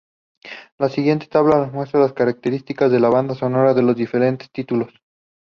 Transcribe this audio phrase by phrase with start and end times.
[0.79, 4.89] La siguiente tabla muestra las características de la banda sonora de los diferentes títulos.